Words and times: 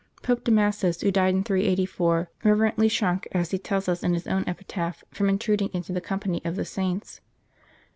Pope 0.23 0.43
Damasus, 0.43 1.01
who 1.01 1.11
died 1.11 1.35
in 1.35 1.43
384, 1.43 2.31
reverently 2.43 2.87
shrunk, 2.87 3.27
as 3.33 3.51
he 3.51 3.59
tells 3.59 3.87
us, 3.87 4.01
in 4.01 4.15
his 4.15 4.25
own 4.25 4.43
epitaph, 4.47 5.03
from 5.11 5.29
intruding 5.29 5.69
into 5.73 5.93
the 5.93 6.01
company 6.01 6.41
of 6.43 6.55
the 6.55 6.65
saints. 6.65 7.21